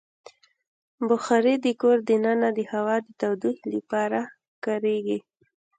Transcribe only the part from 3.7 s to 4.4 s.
لپاره